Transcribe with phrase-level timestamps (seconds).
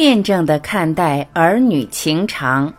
[0.00, 2.72] 辩证的看待儿女情长。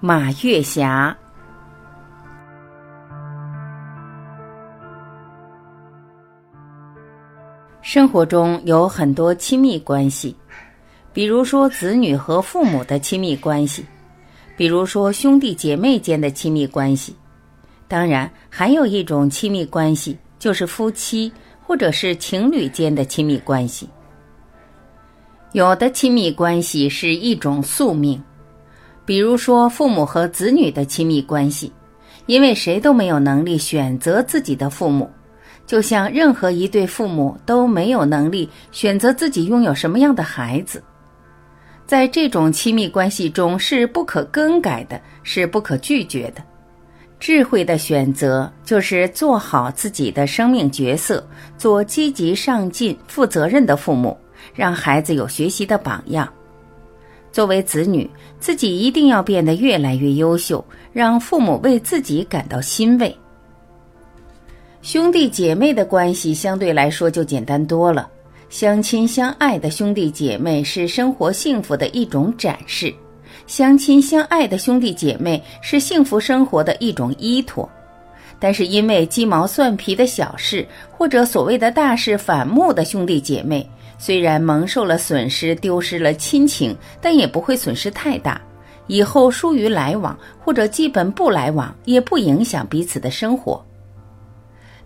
[0.00, 1.14] 马月霞。
[7.82, 10.34] 生活中有很多亲密关系，
[11.12, 13.84] 比如说子女和父母的亲密关系，
[14.56, 17.14] 比如说兄弟姐妹间的亲密关系，
[17.86, 21.30] 当然还有一种亲密关系，就是夫妻
[21.62, 23.86] 或者是情侣间的亲密关系。
[25.56, 28.22] 有的亲密关系是一种宿命，
[29.06, 31.72] 比如说父母和子女的亲密关系，
[32.26, 35.10] 因为谁都没有能力选择自己的父母，
[35.66, 40.84] 就像任何一对父母都没有能力选择自己拥有什么样的孩子，
[41.86, 46.44] 在这种亲密关系中是不可更改的，是不可拒绝的。
[47.18, 51.26] 智慧的选择就是做好自己的生命角色，
[51.56, 54.14] 做积极上进、负责任的父母。
[54.54, 56.28] 让孩子有学习的榜样。
[57.32, 58.08] 作为子女，
[58.40, 63.14] 自己一定要变得越来越优秀，让父母为自己感到欣慰。
[64.80, 68.08] 兄弟姐妹的关系相对来说就简单多了，
[68.48, 72.94] 相亲相爱的兄弟姐妹是生活幸福的一种展示，
[73.46, 77.68] 相亲相爱的兄弟姐妹是幸福生活的一种依托。
[78.38, 83.68] 但是因为鸡毛蒜皮的小事或者所谓的大事反目的兄弟姐妹。
[83.98, 88.40] 虽然蒙受了损失，丢失了亲情，但也不会损失太大。
[88.88, 93.64] 以后疏于来往，或者基本不来往，也不影响彼此的生活。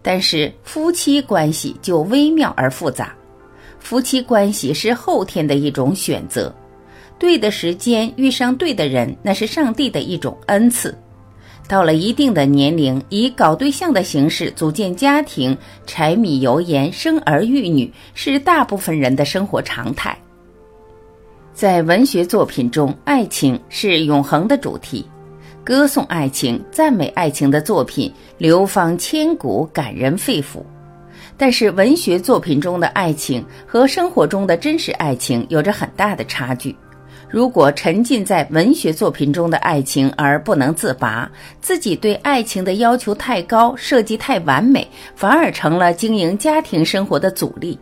[0.01, 3.15] 但是夫妻关系就微妙而复杂。
[3.79, 6.55] 夫妻关系是后天的一种选择，
[7.19, 10.97] 对的时间遇上对的人，那是上帝的一种恩赐。
[11.71, 20.19] 到了一定的年龄，以搞对象的形式组建家庭，柴米油盐、生儿育女，是大部分人的生活常态。
[21.55, 25.07] 在文学作品中，爱情是永恒的主题，
[25.63, 30.65] 歌颂爱情、赞美爱情的作品流芳千古，感人肺腑。
[31.37, 36.75] 但是，文学作品中的爱情和生活中的真实爱情有着很大的差距。
[37.31, 41.31] 如果沉浸在文学作品中的爱情而不能自拔，
[41.61, 47.79] 自己对爱情的要求太高，设计太完美，反而成了经营家庭生活的阻力。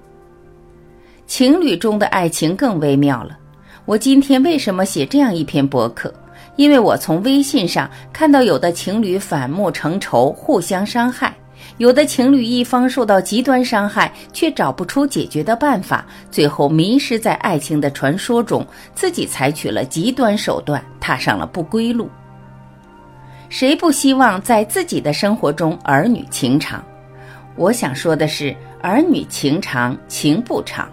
[1.26, 3.38] 情侣中的爱情更微妙了。
[3.86, 6.12] 我今天为什么写这样一篇博客？
[6.56, 11.34] 因为我从微信上看到有的情侣反目成仇，互相伤害。
[11.76, 22.08] 有的情侣一方受到极端伤害，却找不出解决的办法，最后迷失在爱情的传说中，自己采取了极端手段，踏上了不归路。
[23.48, 26.84] 谁不希望在自己的生活中儿女情长？
[27.56, 30.88] 我想说的是，儿女情长情不长。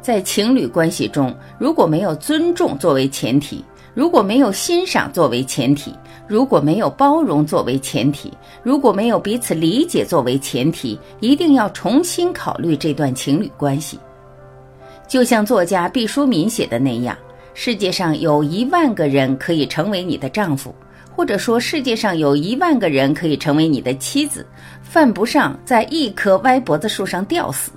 [0.00, 5.94] 在情侣关系中，如果没有尊重作为前提，如果没有欣赏作为前提。
[6.26, 8.32] 如果没有包容作为前提，
[8.62, 14.00] 如果没有彼此理解作为前提，一定要重新考虑这段情侣关系。
[15.06, 17.14] 就像作家毕淑敏写的那样
[17.52, 20.74] ：“世界上有一万个人可以成为你的丈夫，
[21.14, 24.46] 或者说世界上有一万个人可以成为你的妻子，
[24.82, 27.70] 犯不上在一棵歪脖子树上吊死。”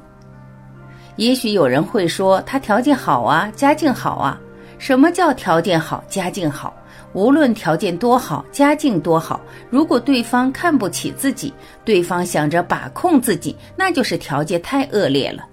[1.17, 4.39] 也许有人会说他条件好啊，家境好啊。
[4.77, 6.73] 什么叫条件好，家境好？
[7.13, 15.43] 无论条件多好，家境多好，如果对方看不起自己，对方想着把控自己，那就是条件太恶劣了。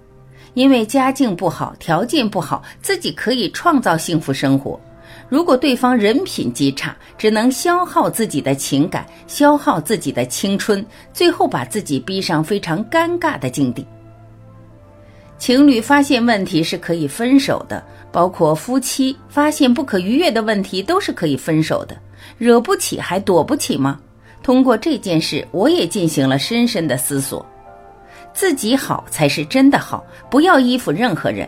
[0.53, 4.79] 因为家境不好，条件不好，自己可以创造幸福生活。
[5.27, 13.85] 如果对方人品极差，只能消耗自己的情感，消耗自己的青春，最后把自己逼上非常尴尬的境地。
[15.37, 17.83] 情侣发现问题是可以分手的。
[18.11, 21.97] 包括夫妻发现不可逾越的问题，都是可以分手的。
[22.37, 23.99] 惹不起还躲不起吗？
[24.41, 27.45] 通过这件事，我也进行了深深的思索。
[28.33, 31.45] 自己好才是真的好，不要依附任何人。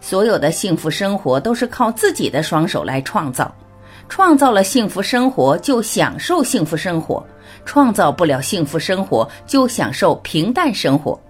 [0.00, 3.54] 所有的幸福生活都是靠自己的双手来创造。
[4.08, 7.22] 创造了幸福生活，就享受幸福生活；
[7.66, 11.20] 创造不了幸福生活，就享受平淡生活。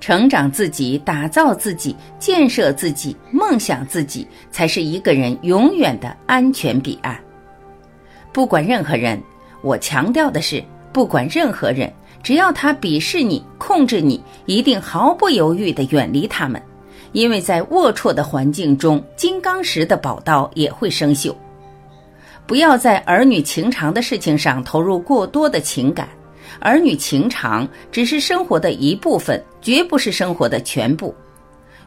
[0.00, 7.18] 成长自己，打造自己，建设自己，梦想自己，才是一个人永远的安全彼岸。
[8.32, 9.20] 不管任何人，
[9.62, 10.62] 我强调的是，
[10.92, 11.92] 不管任何人，
[12.22, 16.62] 只要他鄙视你、控制你，一定毫不犹豫地远离他们，
[17.12, 21.34] 因为在龌龊的环境中，金刚石的宝刀也会生锈。
[22.46, 26.08] 不要在儿女情长的事情上投入过多的情感。
[26.60, 31.14] 儿女情长只是生活的一部分，绝不是生活的全部。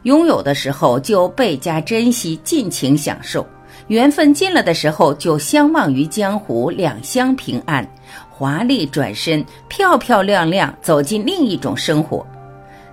[0.02, 3.46] 拥有的时候就倍加珍惜，尽情享受；
[3.86, 7.88] 缘分尽了的时候，就相忘于江湖，两相平安，
[8.28, 12.26] 华丽转身，漂漂亮亮走进另一种生活。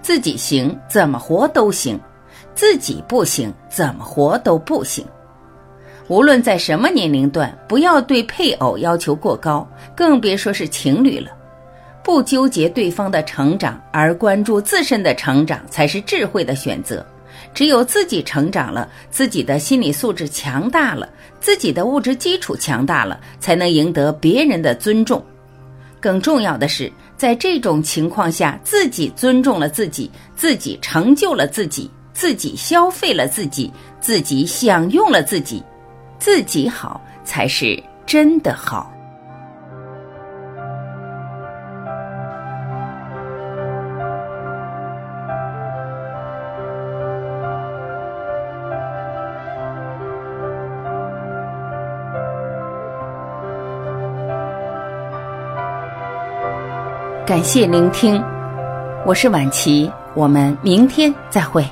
[0.02, 1.98] 自己行，怎么活都行；
[2.54, 5.04] 自己不行，怎么活都不行。
[6.08, 11.32] 无论在什么年龄段，不要对配偶要求过高，更别说是情侣了。
[12.10, 17.06] 不纠结对方的成长，而关注自身的成长，才是智慧的选择。
[17.54, 21.08] 只有自己成长了，自己的心理素质强大了，
[21.40, 25.24] 自己的物质基础强大了，才能赢得别人的尊重。
[26.00, 33.72] 更重要的是，在这种情况下，自己尊重了自己，自己成就了自己，自己消费了自己，
[34.02, 35.62] 自己享用了自己，
[36.18, 38.92] 自己好才是真的好。
[57.30, 58.20] 感谢聆听，
[59.06, 61.64] 我是晚琪，我们明天再会。